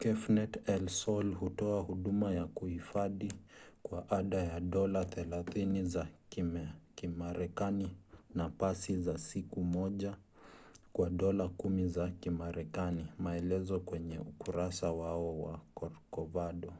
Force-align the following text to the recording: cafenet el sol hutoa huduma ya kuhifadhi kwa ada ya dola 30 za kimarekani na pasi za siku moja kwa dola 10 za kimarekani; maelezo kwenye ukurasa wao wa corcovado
cafenet 0.00 0.52
el 0.72 0.84
sol 0.88 1.34
hutoa 1.34 1.80
huduma 1.82 2.32
ya 2.32 2.44
kuhifadhi 2.46 3.32
kwa 3.82 4.10
ada 4.10 4.38
ya 4.42 4.60
dola 4.60 5.02
30 5.04 5.84
za 5.84 6.08
kimarekani 6.94 7.96
na 8.34 8.48
pasi 8.48 9.02
za 9.02 9.18
siku 9.18 9.60
moja 9.64 10.16
kwa 10.92 11.10
dola 11.10 11.44
10 11.44 11.88
za 11.88 12.08
kimarekani; 12.10 13.06
maelezo 13.18 13.80
kwenye 13.80 14.18
ukurasa 14.18 14.92
wao 14.92 15.42
wa 15.42 15.60
corcovado 15.74 16.72